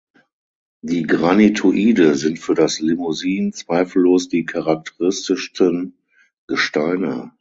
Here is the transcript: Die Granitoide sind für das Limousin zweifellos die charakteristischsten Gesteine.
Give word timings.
Die 0.81 1.03
Granitoide 1.03 2.15
sind 2.15 2.39
für 2.39 2.55
das 2.55 2.79
Limousin 2.79 3.53
zweifellos 3.53 4.29
die 4.29 4.45
charakteristischsten 4.47 5.95
Gesteine. 6.47 7.29